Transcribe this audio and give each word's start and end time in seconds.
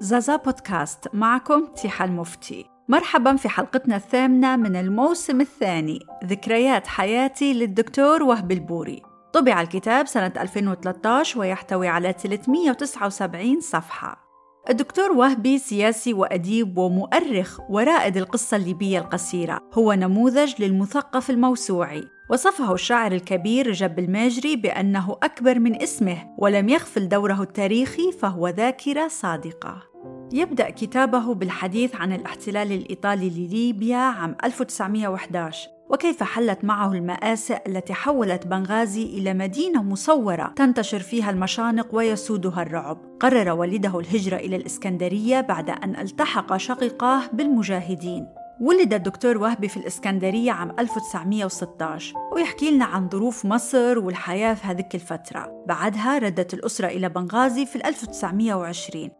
زازا 0.00 0.36
بودكاست 0.36 1.08
معكم 1.14 1.66
تيحة 1.66 2.04
المفتي 2.04 2.66
مرحبا 2.88 3.36
في 3.36 3.48
حلقتنا 3.48 3.96
الثامنة 3.96 4.56
من 4.56 4.76
الموسم 4.76 5.40
الثاني 5.40 5.98
ذكريات 6.24 6.86
حياتي 6.86 7.52
للدكتور 7.52 8.22
وهب 8.22 8.52
البوري. 8.52 9.02
طبع 9.32 9.60
الكتاب 9.60 10.06
سنة 10.06 10.32
2013 10.36 11.40
ويحتوي 11.40 11.88
على 11.88 12.12
379 12.12 13.60
صفحة. 13.60 14.28
الدكتور 14.70 15.12
وهبي 15.12 15.58
سياسي 15.58 16.12
وأديب 16.12 16.78
ومؤرخ 16.78 17.60
ورائد 17.70 18.16
القصة 18.16 18.56
الليبية 18.56 18.98
القصيرة. 18.98 19.60
هو 19.72 19.92
نموذج 19.92 20.62
للمثقف 20.62 21.30
الموسوعي. 21.30 22.17
وصفه 22.30 22.74
الشاعر 22.74 23.12
الكبير 23.12 23.66
رجب 23.66 23.98
الماجري 23.98 24.56
بأنه 24.56 25.16
أكبر 25.22 25.58
من 25.58 25.82
اسمه 25.82 26.34
ولم 26.38 26.68
يغفل 26.68 27.08
دوره 27.08 27.42
التاريخي 27.42 28.12
فهو 28.12 28.48
ذاكرة 28.48 29.08
صادقة 29.08 29.82
يبدأ 30.32 30.70
كتابه 30.70 31.34
بالحديث 31.34 31.96
عن 31.96 32.12
الاحتلال 32.12 32.72
الإيطالي 32.72 33.30
لليبيا 33.30 33.96
عام 33.96 34.36
1911 34.44 35.68
وكيف 35.88 36.22
حلت 36.22 36.64
معه 36.64 36.92
المآسئ 36.92 37.58
التي 37.66 37.94
حولت 37.94 38.46
بنغازي 38.46 39.02
إلى 39.02 39.34
مدينة 39.34 39.82
مصورة 39.82 40.52
تنتشر 40.56 40.98
فيها 40.98 41.30
المشانق 41.30 41.94
ويسودها 41.94 42.62
الرعب. 42.62 42.98
قرر 43.20 43.50
والده 43.50 43.98
الهجرة 43.98 44.36
إلى 44.36 44.56
الإسكندرية 44.56 45.40
بعد 45.40 45.70
أن 45.70 45.96
التحق 45.96 46.56
شقيقاه 46.56 47.22
بالمجاهدين. 47.32 48.26
ولد 48.60 48.94
الدكتور 48.94 49.38
وهبي 49.38 49.68
في 49.68 49.76
الإسكندرية 49.76 50.52
عام 50.52 50.74
1916 50.78 52.14
ويحكي 52.32 52.70
لنا 52.70 52.84
عن 52.84 53.08
ظروف 53.08 53.44
مصر 53.44 53.98
والحياة 53.98 54.54
في 54.54 54.66
هذيك 54.66 54.94
الفترة. 54.94 55.64
بعدها 55.68 56.18
ردت 56.18 56.54
الأسرة 56.54 56.86
إلى 56.86 57.08
بنغازي 57.08 57.66
في 57.66 57.88
1920 57.88 59.10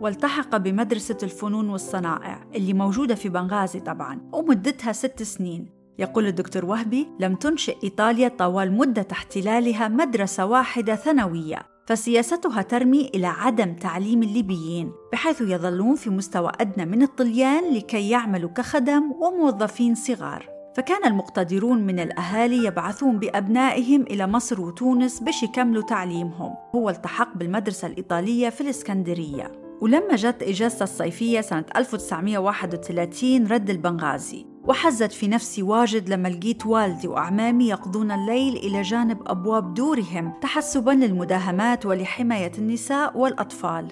والتحق 0.00 0.56
بمدرسة 0.56 1.18
الفنون 1.22 1.68
والصنائع 1.68 2.44
اللي 2.54 2.72
موجودة 2.72 3.14
في 3.14 3.28
بنغازي 3.28 3.80
طبعا 3.80 4.30
ومدتها 4.32 4.92
ست 4.92 5.22
سنين. 5.22 5.76
يقول 5.98 6.26
الدكتور 6.26 6.64
وهبي 6.64 7.08
لم 7.20 7.34
تنشئ 7.34 7.76
إيطاليا 7.84 8.28
طوال 8.28 8.72
مدة 8.72 9.06
احتلالها 9.12 9.88
مدرسة 9.88 10.46
واحدة 10.46 10.94
ثانوية. 10.94 11.75
فسياستها 11.86 12.62
ترمي 12.62 13.10
إلى 13.14 13.26
عدم 13.26 13.74
تعليم 13.74 14.22
الليبيين 14.22 14.92
بحيث 15.12 15.40
يظلون 15.40 15.94
في 15.94 16.10
مستوى 16.10 16.52
أدنى 16.60 16.86
من 16.86 17.02
الطليان 17.02 17.74
لكي 17.74 18.10
يعملوا 18.10 18.50
كخدم 18.50 19.12
وموظفين 19.12 19.94
صغار. 19.94 20.46
فكان 20.76 21.04
المقتدرون 21.04 21.86
من 21.86 22.00
الأهالي 22.00 22.64
يبعثون 22.64 23.18
بأبنائهم 23.18 24.02
إلى 24.02 24.26
مصر 24.26 24.60
وتونس 24.60 25.20
باش 25.20 25.42
يكملوا 25.42 25.82
تعليمهم. 25.82 26.54
هو 26.74 26.90
التحق 26.90 27.36
بالمدرسة 27.36 27.88
الإيطالية 27.88 28.48
في 28.48 28.60
الإسكندرية. 28.60 29.52
ولما 29.80 30.16
جت 30.16 30.42
إجازته 30.42 30.82
الصيفية 30.82 31.40
سنة 31.40 31.64
1931 31.76 33.46
رد 33.46 33.70
البنغازي. 33.70 34.46
وحزت 34.66 35.12
في 35.12 35.28
نفسي 35.28 35.62
واجد 35.62 36.08
لما 36.08 36.28
لقيت 36.28 36.66
والدي 36.66 37.08
وأعمامي 37.08 37.68
يقضون 37.68 38.12
الليل 38.12 38.56
إلى 38.56 38.82
جانب 38.82 39.18
أبواب 39.26 39.74
دورهم 39.74 40.32
تحسبا 40.40 40.90
للمداهمات 40.90 41.86
ولحماية 41.86 42.52
النساء 42.58 43.18
والأطفال. 43.18 43.88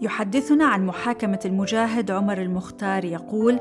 يحدثنا 0.00 0.64
عن 0.64 0.86
محاكمة 0.86 1.40
المجاهد 1.44 2.10
عمر 2.10 2.42
المختار 2.42 3.04
يقول 3.04 3.60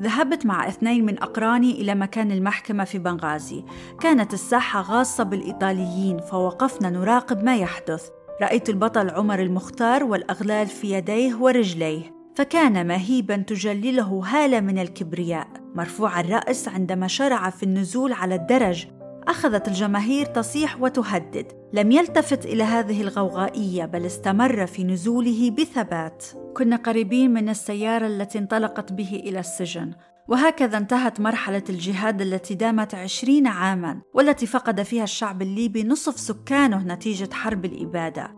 ذهبت 0.00 0.46
مع 0.46 0.68
اثنين 0.68 1.06
من 1.06 1.22
أقراني 1.22 1.70
إلى 1.70 1.94
مكان 1.94 2.32
المحكمة 2.32 2.84
في 2.84 2.98
بنغازي. 2.98 3.64
كانت 4.00 4.34
الساحة 4.34 4.80
غاصة 4.80 5.24
بالإيطاليين 5.24 6.18
فوقفنا 6.18 6.90
نراقب 6.90 7.44
ما 7.44 7.56
يحدث. 7.56 8.08
رأيت 8.42 8.68
البطل 8.68 9.10
عمر 9.10 9.42
المختار 9.42 10.04
والأغلال 10.04 10.66
في 10.66 10.92
يديه 10.92 11.34
ورجليه 11.34 12.14
فكان 12.34 12.86
مهيبا 12.86 13.36
تجلله 13.36 14.22
هالة 14.26 14.60
من 14.60 14.78
الكبرياء. 14.78 15.61
مرفوع 15.74 16.20
الرأس 16.20 16.68
عندما 16.68 17.06
شرع 17.06 17.50
في 17.50 17.62
النزول 17.62 18.12
على 18.12 18.34
الدرج. 18.34 18.86
أخذت 19.28 19.68
الجماهير 19.68 20.26
تصيح 20.26 20.80
وتهدد. 20.80 21.52
لم 21.72 21.92
يلتفت 21.92 22.46
إلى 22.46 22.62
هذه 22.62 23.02
الغوغائية 23.02 23.84
بل 23.84 24.06
استمر 24.06 24.66
في 24.66 24.84
نزوله 24.84 25.50
بثبات. 25.50 26.24
كنا 26.56 26.76
قريبين 26.76 27.30
من 27.30 27.48
السيارة 27.48 28.06
التي 28.06 28.38
انطلقت 28.38 28.92
به 28.92 29.22
إلى 29.24 29.40
السجن. 29.40 29.92
وهكذا 30.28 30.78
انتهت 30.78 31.20
مرحلة 31.20 31.62
الجهاد 31.68 32.20
التي 32.20 32.54
دامت 32.54 32.94
عشرين 32.94 33.46
عاما 33.46 34.00
والتي 34.14 34.46
فقد 34.46 34.82
فيها 34.82 35.04
الشعب 35.04 35.42
الليبي 35.42 35.84
نصف 35.84 36.20
سكانه 36.20 36.94
نتيجة 36.94 37.34
حرب 37.34 37.64
الإبادة. 37.64 38.34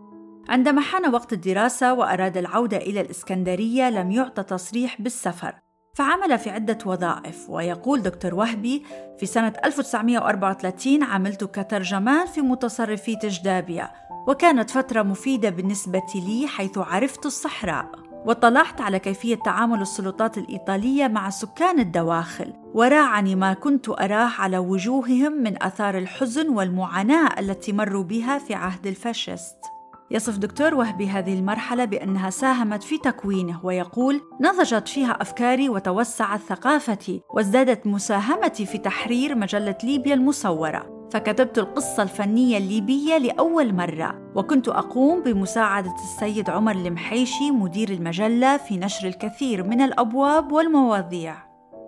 عندما 0.49 0.81
حان 0.81 1.13
وقت 1.13 1.33
الدراسة 1.33 1.93
وأراد 1.93 2.37
العودة 2.37 2.77
إلى 2.77 3.01
الإسكندرية 3.01 3.89
لم 3.89 4.11
يعطى 4.11 4.43
تصريح 4.43 5.01
بالسفر. 5.01 5.64
فعمل 5.95 6.39
في 6.39 6.49
عدة 6.49 6.77
وظائف 6.85 7.49
ويقول 7.49 8.01
دكتور 8.01 8.35
وهبي 8.35 8.83
في 9.17 9.25
سنة 9.25 9.53
1934 9.65 11.03
عملت 11.03 11.43
كترجمان 11.43 12.25
في 12.25 12.41
متصرفي 12.41 13.15
تجدابيا 13.15 13.91
وكانت 14.27 14.69
فترة 14.69 15.03
مفيدة 15.03 15.49
بالنسبة 15.49 16.03
لي 16.15 16.47
حيث 16.47 16.77
عرفت 16.77 17.25
الصحراء 17.25 17.91
وطلعت 18.25 18.81
على 18.81 18.99
كيفية 18.99 19.35
تعامل 19.35 19.81
السلطات 19.81 20.37
الإيطالية 20.37 21.07
مع 21.07 21.29
سكان 21.29 21.79
الدواخل 21.79 22.53
وراعني 22.73 23.35
ما 23.35 23.53
كنت 23.53 23.89
أراه 23.89 24.31
على 24.39 24.57
وجوههم 24.57 25.31
من 25.31 25.63
أثار 25.63 25.97
الحزن 25.97 26.49
والمعاناة 26.49 27.39
التي 27.39 27.73
مروا 27.73 28.03
بها 28.03 28.37
في 28.37 28.53
عهد 28.53 28.87
الفاشيست. 28.87 29.74
يصف 30.11 30.37
دكتور 30.37 30.75
وهبي 30.75 31.07
هذه 31.07 31.39
المرحلة 31.39 31.85
بأنها 31.85 32.29
ساهمت 32.29 32.83
في 32.83 32.97
تكوينه 32.97 33.59
ويقول: 33.63 34.21
نضجت 34.41 34.87
فيها 34.87 35.21
أفكاري 35.21 35.69
وتوسعت 35.69 36.39
ثقافتي 36.39 37.21
وازدادت 37.29 37.87
مساهمتي 37.87 38.65
في 38.65 38.77
تحرير 38.77 39.35
مجلة 39.35 39.77
ليبيا 39.83 40.13
المصورة، 40.13 41.09
فكتبت 41.11 41.57
القصة 41.57 42.03
الفنية 42.03 42.57
الليبية 42.57 43.17
لأول 43.17 43.73
مرة، 43.73 44.31
وكنت 44.35 44.67
أقوم 44.67 45.21
بمساعدة 45.21 45.93
السيد 45.95 46.49
عمر 46.49 46.75
المحيشي 46.75 47.51
مدير 47.51 47.89
المجلة 47.89 48.57
في 48.57 48.77
نشر 48.77 49.07
الكثير 49.07 49.63
من 49.63 49.81
الأبواب 49.81 50.51
والمواضيع. 50.51 51.44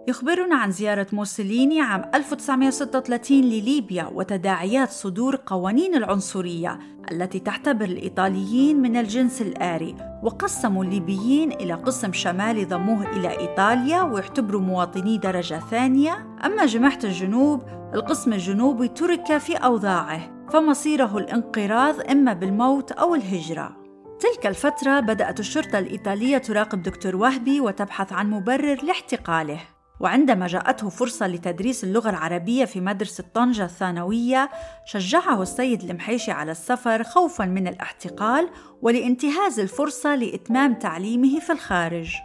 يخبرنا 0.08 0.56
عن 0.56 0.72
زيارة 0.72 1.08
موسوليني 1.12 1.82
عام 1.82 2.12
1936 2.16 3.42
لليبيا 3.42 4.10
وتداعيات 4.14 4.90
صدور 4.90 5.40
قوانين 5.46 5.96
العنصرية 5.96 6.80
التي 7.12 7.40
تعتبر 7.40 7.86
الإيطاليين 7.86 8.82
من 8.82 8.98
الجنس 8.98 9.42
الآري 9.42 9.96
وقسموا 10.24 10.84
الليبيين 10.84 11.52
إلى 11.52 11.74
قسم 11.74 12.14
شمالي 12.14 12.66
ضموه 12.66 13.10
إلى 13.10 13.40
إيطاليا 13.40 14.02
ويعتبروا 14.02 14.62
مواطني 14.62 15.18
درجة 15.18 15.60
ثانية. 15.72 16.38
أما 16.46 16.66
جماعة 16.66 17.00
الجنوب 17.04 17.62
القسم 17.94 18.34
الجنوبي 18.34 18.88
ترك 18.88 19.38
في 19.38 19.56
أوضاعه 19.56 20.48
فمصيره 20.50 21.18
الانقراض 21.18 22.12
إما 22.12 22.34
بالموت 22.34 22.92
أو 22.92 23.16
الهجرة. 23.16 23.78
تلك 24.20 24.48
الفترة 24.48 25.00
بدأت 25.00 25.40
الشرطة 25.40 25.80
الإيطالية 25.80 26.38
تراقب 26.38 26.84
دكتور 26.84 27.16
وهبي 27.16 27.62
وتبحث 27.62 28.14
عن 28.14 28.30
مبرر 28.30 28.84
لاحتقاله. 28.84 29.77
وعندما 30.00 30.48
جاءته 30.48 30.90
فرصة 30.90 31.28
لتدريس 31.28 31.84
اللغة 31.84 32.10
العربية 32.10 32.66
في 32.66 32.82
مدرسة 32.82 33.24
طنجة 33.34 33.66
الثانوية 33.66 34.50
شجعه 34.86 35.42
السيد 35.42 35.84
المحيشي 35.84 36.32
على 36.32 36.52
السفر 36.52 37.04
خوفا 37.04 37.46
من 37.46 37.68
الاحتقال 37.68 38.50
ولانتهاز 38.82 39.60
الفرصة 39.60 40.16
لإتمام 40.16 40.74
تعليمه 40.74 41.40
في 41.40 41.52
الخارج. 41.52 42.16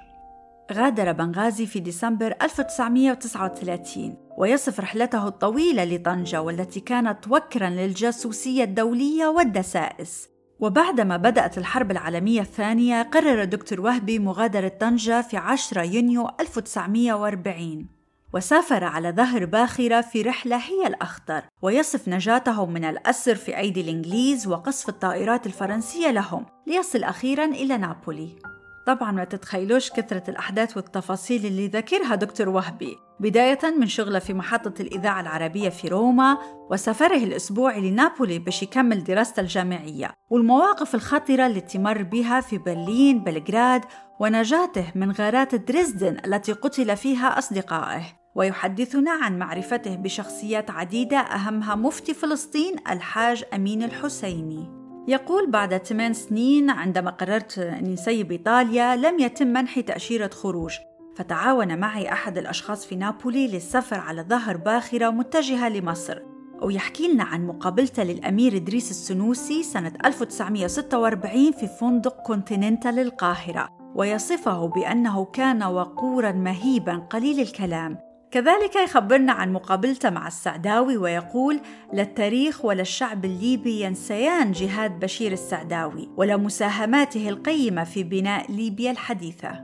غادر 0.73 1.13
بنغازي 1.13 1.67
في 1.67 1.81
ديسمبر 1.81 2.35
1939 2.43 4.17
ويصف 4.39 4.81
رحلته 4.81 5.29
الطويلة 5.29 5.85
لطنجة 5.85 6.43
والتي 6.43 6.81
كانت 6.81 7.29
وكرا 7.29 7.71
للجاسوسية 7.71 8.65
الدولية 8.65 9.27
والدسائس. 9.27 10.32
وبعدما 10.63 11.17
بدأت 11.17 11.59
الحرب 11.59 11.91
العالمية 11.91 12.41
الثانية 12.41 13.03
قرر 13.03 13.45
دكتور 13.45 13.81
وهبي 13.81 14.19
مغادرة 14.19 14.69
طنجة 14.69 15.23
في 15.23 15.37
10 15.37 15.83
يونيو 15.83 16.29
1940 16.41 17.87
وسافر 18.35 18.85
على 18.85 19.11
ظهر 19.11 19.45
باخرة 19.45 20.01
في 20.01 20.23
رحلة 20.23 20.57
هي 20.57 20.87
الأخطر 20.87 21.43
ويصف 21.63 22.09
نجاته 22.09 22.67
من 22.67 22.85
الأسر 22.85 23.35
في 23.35 23.59
أيدي 23.59 23.81
الإنجليز 23.81 24.47
وقصف 24.47 24.89
الطائرات 24.89 25.47
الفرنسية 25.47 26.11
لهم 26.11 26.47
ليصل 26.67 27.05
أخيرا 27.05 27.45
إلى 27.45 27.77
نابولي. 27.77 28.29
طبعا 28.87 29.13
ما 29.13 29.25
تتخيلوش 29.25 29.91
كثرة 29.91 30.23
الأحداث 30.29 30.77
والتفاصيل 30.77 31.47
اللي 31.47 31.69
ذكرها 31.69 32.15
دكتور 32.15 32.49
وهبي. 32.49 32.97
بداية 33.21 33.59
من 33.79 33.87
شغله 33.87 34.19
في 34.19 34.35
محطة 34.35 34.83
الإذاعة 34.83 35.21
العربية 35.21 35.69
في 35.69 35.89
روما 35.89 36.39
وسفره 36.71 37.17
الأسبوعي 37.17 37.91
لنابولي 37.91 38.39
باش 38.39 38.63
يكمل 38.63 39.05
دراسته 39.05 39.41
الجامعية. 39.41 40.11
والمواقف 40.31 40.95
الخطرة 40.95 41.47
التي 41.47 41.79
مر 41.79 42.03
بها 42.03 42.41
في 42.41 42.59
برلين 42.59 43.25
بلغراد 43.25 43.85
ونجاته 44.21 44.93
من 44.95 45.13
غارات 45.13 45.55
دريسدن 45.55 46.17
التي 46.27 46.53
قتل 46.53 46.97
فيها 46.97 47.39
أصدقائه. 47.39 48.03
ويحدثنا 48.35 49.11
عن 49.11 49.39
معرفته 49.39 49.97
بشخصيات 49.97 50.71
عديدة 50.71 51.19
أهمها 51.19 51.75
مفتي 51.75 52.15
فلسطين 52.15 52.77
الحاج 52.91 53.45
أمين 53.55 53.83
الحسيني. 53.83 54.82
يقول 55.09 55.51
بعد 55.51 55.77
ثمان 55.77 56.13
سنين 56.13 56.71
عندما 56.71 57.11
قررت 57.11 57.59
أني 57.59 57.93
نسيب 57.93 58.33
إيطاليا 58.33 58.97
لم 58.97 59.19
يتم 59.19 59.47
منحي 59.47 59.83
تأشيرة 59.83 60.31
خروج 60.33 60.75
فتعاون 61.17 61.79
معي 61.79 62.13
أحد 62.13 62.39
الأشخاص 62.39 62.87
في 62.87 62.97
نابولي 62.97 63.47
للسفر 63.47 63.99
على 63.99 64.23
ظهر 64.23 64.57
باخرة 64.57 65.11
متجهة 65.11 65.69
لمصر. 65.69 66.19
ويحكي 66.63 67.13
لنا 67.13 67.25
عن 67.25 67.47
مقابلته 67.47 68.03
للأمير 68.03 68.57
إدريس 68.57 68.91
السنوسي 68.91 69.63
سنة 69.63 69.93
1946 70.05 71.53
في 71.53 71.67
فندق 71.81 72.23
كونتيننتال 72.23 72.99
القاهرة 72.99 73.69
ويصفه 73.95 74.67
بأنه 74.67 75.25
كان 75.25 75.63
وقورا 75.63 76.33
مهيبا 76.33 76.97
قليل 76.97 77.41
الكلام. 77.41 78.12
كذلك 78.33 78.77
يخبرنا 78.77 79.33
عن 79.33 79.53
مقابلته 79.53 80.11
مع 80.11 80.27
السعداوي 80.27 80.97
ويقول 80.97 81.61
لا 81.93 82.03
التاريخ 82.03 82.65
ولا 82.65 82.83
الشعب 82.83 83.25
الليبي 83.25 83.81
ينسيان 83.81 84.53
جهاد 84.53 85.01
بشير 85.01 85.33
السعداوي 85.33 86.11
ولا 86.17 86.37
مساهماته 86.37 87.29
القيمة 87.29 87.85
في 87.85 88.03
بناء 88.03 88.53
ليبيا 88.53 88.91
الحديثة. 88.91 89.63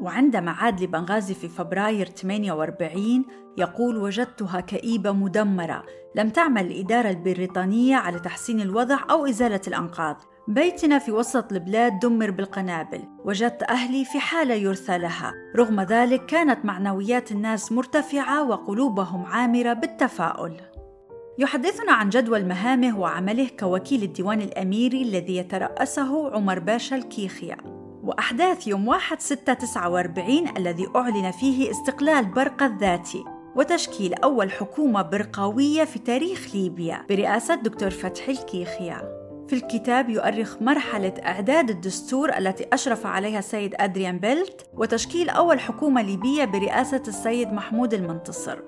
وعندما 0.00 0.50
عاد 0.50 0.82
لبنغازي 0.82 1.34
في 1.34 1.48
فبراير 1.48 2.06
48 2.06 3.24
يقول 3.58 3.96
وجدتها 3.96 4.60
كئيبة 4.60 5.12
مدمرة 5.12 5.84
لم 6.14 6.30
تعمل 6.30 6.66
الإدارة 6.66 7.10
البريطانية 7.10 7.96
على 7.96 8.20
تحسين 8.20 8.60
الوضع 8.60 8.98
أو 9.10 9.26
إزالة 9.26 9.60
الأنقاض. 9.68 10.16
بيتنا 10.48 10.98
في 10.98 11.12
وسط 11.12 11.52
البلاد 11.52 11.98
دمر 11.98 12.30
بالقنابل 12.30 13.02
وجدت 13.24 13.62
أهلي 13.62 14.04
في 14.04 14.20
حالة 14.20 14.54
يرثى 14.54 14.98
لها. 14.98 15.34
رغم 15.56 15.80
ذلك 15.80 16.26
كانت 16.26 16.64
معنويات 16.64 17.32
الناس 17.32 17.72
مرتفعة 17.72 18.48
وقلوبهم 18.48 19.26
عامرة 19.26 19.72
بالتفاؤل. 19.72 20.52
يحدثنا 21.38 21.92
عن 21.92 22.08
جدول 22.08 22.46
مهامه 22.46 23.00
وعمله 23.00 23.48
كوكيل 23.60 24.02
الديوان 24.02 24.40
الأميري 24.40 25.02
الذي 25.02 25.36
يترأسه 25.36 26.34
عمر 26.34 26.58
باشا 26.58 26.96
الكيخيا. 26.96 27.56
وأحداث 28.02 28.66
يوم 28.66 28.88
1 28.88 29.20
6 29.20 29.52
49 29.52 30.48
الذي 30.56 30.86
أعلن 30.96 31.30
فيه 31.30 31.70
استقلال 31.70 32.24
برقة 32.24 32.66
الذاتي 32.66 33.24
وتشكيل 33.56 34.14
أول 34.14 34.52
حكومة 34.52 35.02
برقاوية 35.02 35.84
في 35.84 35.98
تاريخ 35.98 36.54
ليبيا 36.54 37.06
برئاسة 37.08 37.54
دكتور 37.54 37.90
فتحي 37.90 38.32
الكيخيا. 38.32 39.17
في 39.48 39.54
الكتاب 39.54 40.10
يؤرخ 40.10 40.62
مرحلة 40.62 41.14
إعداد 41.26 41.70
الدستور 41.70 42.38
التي 42.38 42.66
أشرف 42.72 43.06
عليها 43.06 43.38
السيد 43.38 43.74
أدريان 43.76 44.18
بيلت 44.18 44.66
وتشكيل 44.74 45.28
أول 45.28 45.60
حكومة 45.60 46.02
ليبية 46.02 46.44
برئاسة 46.44 47.02
السيد 47.08 47.52
محمود 47.52 47.94
المنتصر. 47.94 48.58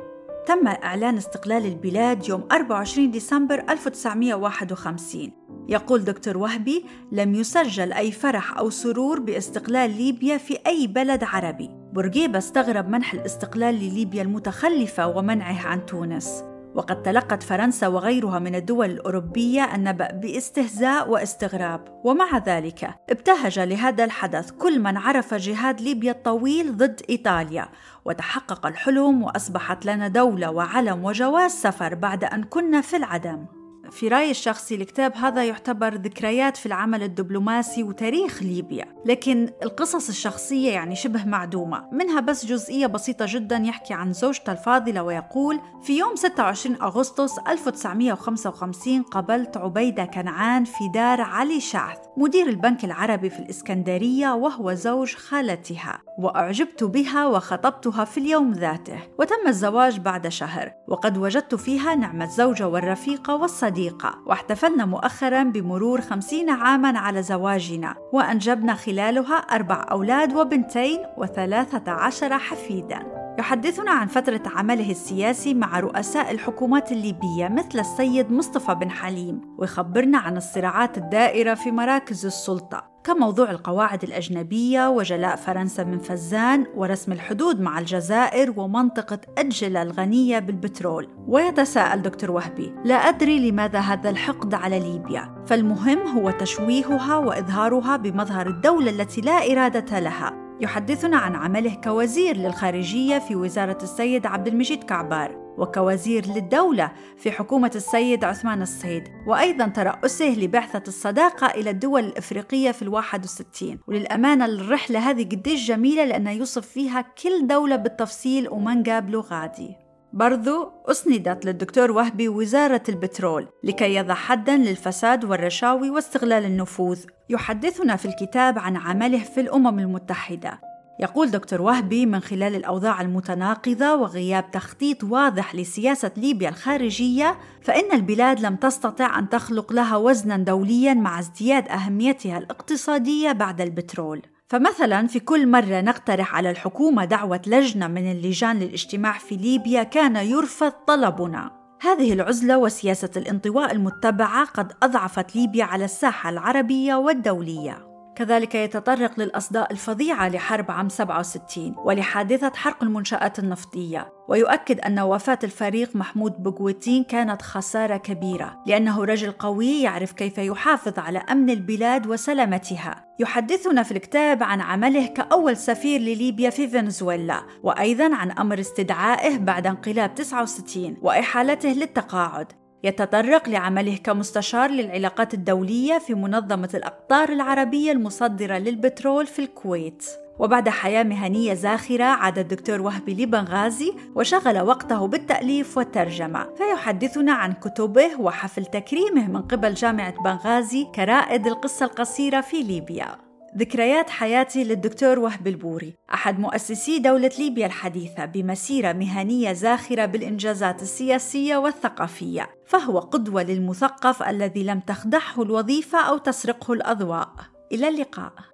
تم 0.46 0.66
إعلان 0.66 1.16
استقلال 1.16 1.66
البلاد 1.66 2.28
يوم 2.28 2.48
24 2.52 3.10
ديسمبر 3.10 3.64
1951 3.70 5.32
يقول 5.68 6.04
دكتور 6.04 6.38
وهبي 6.38 6.84
لم 7.12 7.34
يسجل 7.34 7.92
أي 7.92 8.12
فرح 8.12 8.58
أو 8.58 8.70
سرور 8.70 9.20
باستقلال 9.20 9.96
ليبيا 9.96 10.36
في 10.36 10.58
أي 10.66 10.86
بلد 10.86 11.24
عربي. 11.24 11.70
بورقيبة 11.92 12.38
استغرب 12.38 12.88
منح 12.88 13.14
الاستقلال 13.14 13.74
لليبيا 13.74 14.22
المتخلفة 14.22 15.06
ومنعه 15.06 15.66
عن 15.66 15.86
تونس. 15.86 16.44
وقد 16.74 17.02
تلقت 17.02 17.42
فرنسا 17.42 17.86
وغيرها 17.86 18.38
من 18.38 18.54
الدول 18.54 18.90
الأوروبية 18.90 19.74
النبأ 19.74 20.12
باستهزاء 20.12 21.10
واستغراب. 21.10 22.00
ومع 22.04 22.38
ذلك 22.38 22.90
ابتهج 23.10 23.58
لهذا 23.58 24.04
الحدث 24.04 24.50
كل 24.50 24.80
من 24.80 24.96
عرف 24.96 25.34
جهاد 25.34 25.80
ليبيا 25.80 26.12
الطويل 26.12 26.76
ضد 26.76 27.00
إيطاليا 27.10 27.68
وتحقق 28.04 28.66
الحلم 28.66 29.22
وأصبحت 29.22 29.86
لنا 29.86 30.08
دولة 30.08 30.50
وعلم 30.50 31.04
وجواز 31.04 31.50
سفر 31.50 31.94
بعد 31.94 32.24
أن 32.24 32.44
كنا 32.44 32.80
في 32.80 32.96
العدم. 32.96 33.59
في 33.90 34.08
رأيي 34.08 34.30
الشخصي 34.30 34.74
الكتاب 34.74 35.16
هذا 35.16 35.44
يعتبر 35.44 35.94
ذكريات 35.94 36.56
في 36.56 36.66
العمل 36.66 37.02
الدبلوماسي 37.02 37.82
وتاريخ 37.82 38.42
ليبيا 38.42 38.86
لكن 39.06 39.48
القصص 39.62 40.08
الشخصية 40.08 40.70
يعني 40.70 40.96
شبه 40.96 41.24
معدومة. 41.24 41.88
منها 41.92 42.20
بس 42.20 42.46
جزئية 42.46 42.86
بسيطة 42.86 43.26
جدا 43.28 43.56
يحكي 43.56 43.94
عن 43.94 44.12
زوجته 44.12 44.52
الفاضلة 44.52 45.02
ويقول 45.02 45.60
في 45.82 45.98
يوم 45.98 46.16
26 46.16 46.82
أغسطس 46.82 47.38
1955 47.38 49.02
قابلت 49.02 49.56
عبيدة 49.56 50.04
كنعان 50.04 50.64
في 50.64 50.88
دار 50.94 51.20
علي 51.20 51.60
شعث 51.60 51.98
مدير 52.16 52.48
البنك 52.48 52.84
العربي 52.84 53.30
في 53.30 53.38
الإسكندرية 53.38 54.34
وهو 54.34 54.74
زوج 54.74 55.14
خالتها. 55.14 55.98
وأعجبت 56.24 56.84
بها 56.84 57.26
وخطبتها 57.26 58.04
في 58.04 58.18
اليوم 58.18 58.52
ذاته 58.52 58.98
وتم 59.18 59.48
الزواج 59.48 59.98
بعد 59.98 60.28
شهر 60.28 60.72
وقد 60.88 61.18
وجدت 61.18 61.54
فيها 61.54 61.94
نعم 61.94 62.22
الزوجة 62.22 62.68
والرفيقة 62.68 63.36
والصديقة 63.36 64.18
واحتفلنا 64.26 64.84
مؤخرا 64.84 65.42
بمرور 65.42 66.00
خمسين 66.00 66.50
عاما 66.50 66.98
على 66.98 67.22
زواجنا 67.22 67.94
وأنجبنا 68.12 68.74
خلالها 68.74 69.34
أربع 69.36 69.86
أولاد 69.90 70.36
وبنتين 70.36 70.98
وثلاثة 71.16 71.92
عشر 71.92 72.38
حفيدا. 72.38 73.19
يحدثنا 73.40 73.90
عن 73.90 74.06
فترة 74.06 74.42
عمله 74.46 74.90
السياسي 74.90 75.54
مع 75.54 75.80
رؤساء 75.80 76.30
الحكومات 76.30 76.92
الليبية 76.92 77.48
مثل 77.48 77.80
السيد 77.80 78.32
مصطفى 78.32 78.74
بن 78.74 78.90
حليم 78.90 79.40
ويخبرنا 79.58 80.18
عن 80.18 80.36
الصراعات 80.36 80.98
الدائرة 80.98 81.54
في 81.54 81.70
مراكز 81.70 82.26
السلطة 82.26 82.90
كموضوع 83.04 83.50
القواعد 83.50 84.02
الأجنبية 84.02 84.88
وجلاء 84.88 85.36
فرنسا 85.36 85.84
من 85.84 85.98
فزان 85.98 86.66
ورسم 86.76 87.12
الحدود 87.12 87.60
مع 87.60 87.78
الجزائر 87.78 88.60
ومنطقة 88.60 89.20
أجلة 89.38 89.82
الغنية 89.82 90.38
بالبترول. 90.38 91.08
ويتساءل 91.26 92.02
دكتور 92.02 92.30
وهبي 92.30 92.74
لا 92.84 92.94
أدري 92.94 93.50
لماذا 93.50 93.78
هذا 93.78 94.10
الحقد 94.10 94.54
على 94.54 94.80
ليبيا 94.80 95.44
فالمهم 95.46 95.98
هو 95.98 96.30
تشويهها 96.30 97.16
وإظهارها 97.16 97.96
بمظهر 97.96 98.46
الدولة 98.46 98.90
التي 98.90 99.20
لا 99.20 99.52
إرادة 99.52 99.98
لها. 99.98 100.39
يحدثنا 100.60 101.16
عن 101.16 101.34
عمله 101.34 101.74
كوزير 101.74 102.36
للخارجية 102.36 103.18
في 103.18 103.36
وزارة 103.36 103.78
السيد 103.82 104.26
عبد 104.26 104.48
المجيد 104.48 104.84
كعبار 104.84 105.54
وكوزير 105.58 106.26
للدولة 106.26 106.92
في 107.16 107.32
حكومة 107.32 107.70
السيد 107.74 108.24
عثمان 108.24 108.62
الصيد 108.62 109.08
وأيضا 109.26 109.68
ترأسه 109.68 110.28
لبعثة 110.38 110.82
الصداقة 110.88 111.46
إلى 111.46 111.70
الدول 111.70 112.04
الإفريقية 112.04 112.70
في 112.70 112.82
الواحد 112.82 113.24
وستين. 113.24 113.78
وللأمانة 113.86 114.44
الرحلة 114.44 115.10
هذه 115.10 115.24
قديش 115.24 115.68
جميلة 115.68 116.04
لأنه 116.04 116.30
يوصف 116.30 116.66
فيها 116.66 117.04
كل 117.22 117.46
دولة 117.46 117.76
بالتفصيل 117.76 118.48
ومن 118.48 118.82
قابله 118.82 119.20
غادي. 119.20 119.79
برضو 120.12 120.72
أسندت 120.86 121.44
للدكتور 121.44 121.90
وهبي 121.90 122.28
وزارة 122.28 122.82
البترول 122.88 123.48
لكي 123.64 123.94
يضع 123.94 124.14
حدا 124.14 124.56
للفساد 124.56 125.24
والرشاوي 125.24 125.90
واستغلال 125.90 126.44
النفوذ. 126.44 127.04
يحدثنا 127.28 127.96
في 127.96 128.04
الكتاب 128.04 128.58
عن 128.58 128.76
عمله 128.76 129.18
في 129.18 129.40
الأمم 129.40 129.78
المتحدة. 129.78 130.60
يقول 131.00 131.30
دكتور 131.30 131.62
وهبي 131.62 132.06
من 132.06 132.20
خلال 132.20 132.54
الأوضاع 132.54 133.00
المتناقضة 133.00 133.94
وغياب 133.94 134.50
تخطيط 134.50 135.04
واضح 135.04 135.54
لسياسة 135.54 136.10
ليبيا 136.16 136.48
الخارجية 136.48 137.38
فإن 137.62 137.92
البلاد 137.92 138.40
لم 138.40 138.56
تستطع 138.56 139.18
أن 139.18 139.28
تخلق 139.28 139.72
لها 139.72 139.96
وزنا 139.96 140.36
دوليا 140.36 140.94
مع 140.94 141.18
ازدياد 141.18 141.68
أهميتها 141.68 142.38
الاقتصادية 142.38 143.32
بعد 143.32 143.60
البترول. 143.60 144.22
فمثلا 144.50 145.06
في 145.06 145.20
كل 145.20 145.48
مرة 145.48 145.80
نقترح 145.80 146.34
على 146.34 146.50
الحكومة 146.50 147.04
دعوة 147.04 147.40
لجنة 147.46 147.88
من 147.88 148.12
اللجان 148.12 148.58
للاجتماع 148.58 149.18
في 149.18 149.36
ليبيا 149.36 149.82
كان 149.82 150.16
يرفض 150.16 150.70
طلبنا. 150.70 151.50
هذه 151.80 152.12
العزلة 152.12 152.58
وسياسة 152.58 153.10
الانطواء 153.16 153.72
المتبعة 153.72 154.44
قد 154.44 154.72
أضعفت 154.82 155.36
ليبيا 155.36 155.64
على 155.64 155.84
الساحة 155.84 156.30
العربية 156.30 156.94
والدولية. 156.94 157.89
كذلك 158.16 158.54
يتطرق 158.54 159.20
للأصداء 159.20 159.72
الفظيعة 159.72 160.28
لحرب 160.28 160.70
عام 160.70 160.88
67 160.88 161.74
ولحادثة 161.84 162.52
حرق 162.54 162.82
المنشآت 162.82 163.38
النفطية 163.38 164.12
ويؤكد 164.28 164.80
أن 164.80 165.00
وفاة 165.00 165.38
الفريق 165.44 165.96
محمود 165.96 166.42
بوغوتين 166.42 167.04
كانت 167.04 167.42
خسارة 167.42 167.96
كبيرة 167.96 168.62
لأنه 168.66 169.04
رجل 169.04 169.32
قوي 169.32 169.82
يعرف 169.82 170.12
كيف 170.12 170.38
يحافظ 170.38 170.98
على 170.98 171.18
أمن 171.18 171.50
البلاد 171.50 172.06
وسلامتها. 172.06 173.04
يحدثنا 173.20 173.82
في 173.82 173.92
الكتاب 173.92 174.42
عن 174.42 174.60
عمله 174.60 175.06
كأول 175.06 175.56
سفير 175.56 176.00
لليبيا 176.00 176.50
في 176.50 176.68
فنزويلا 176.68 177.42
وأيضا 177.62 178.14
عن 178.14 178.30
أمر 178.30 178.60
استدعائه 178.60 179.38
بعد 179.38 179.66
انقلاب 179.66 180.14
69 180.14 180.96
وإحالته 181.02 181.68
للتقاعد. 181.68 182.52
يتطرق 182.84 183.48
لعمله 183.48 183.96
كمستشار 183.96 184.70
للعلاقات 184.70 185.34
الدولية 185.34 185.98
في 185.98 186.14
منظمة 186.14 186.70
الأقطار 186.74 187.28
العربية 187.28 187.92
المصدرة 187.92 188.58
للبترول 188.58 189.26
في 189.26 189.38
الكويت. 189.38 190.04
وبعد 190.38 190.68
حياة 190.68 191.02
مهنية 191.02 191.54
زاخرة 191.54 192.04
عاد 192.04 192.38
الدكتور 192.38 192.80
وهبي 192.80 193.24
لبنغازي 193.24 193.92
وشغل 194.14 194.60
وقته 194.60 195.06
بالتأليف 195.06 195.76
والترجمة. 195.76 196.46
فيحدثنا 196.54 197.32
عن 197.32 197.52
كتبه 197.52 198.20
وحفل 198.20 198.66
تكريمه 198.66 199.28
من 199.28 199.42
قبل 199.42 199.74
جامعة 199.74 200.22
بنغازي 200.22 200.86
كرائد 200.94 201.46
القصة 201.46 201.86
القصيرة 201.86 202.40
في 202.40 202.62
ليبيا. 202.62 203.29
ذكريات 203.56 204.10
حياتي 204.10 204.64
للدكتور 204.64 205.18
وهب 205.18 205.46
البوري 205.46 205.94
أحد 206.14 206.40
مؤسسي 206.40 206.98
دولة 206.98 207.30
ليبيا 207.38 207.66
الحديثة 207.66 208.24
بمسيرة 208.24 208.92
مهنية 208.92 209.52
زاخرة 209.52 210.06
بالإنجازات 210.06 210.82
السياسية 210.82 211.56
والثقافية 211.56 212.50
فهو 212.66 212.98
قدوة 212.98 213.42
للمثقف 213.42 214.22
الذي 214.22 214.64
لم 214.64 214.80
تخدعه 214.80 215.42
الوظيفة 215.42 215.98
أو 215.98 216.18
تسرقه 216.18 216.72
الأضواء 216.72 217.32
إلى 217.72 217.88
اللقاء. 217.88 218.32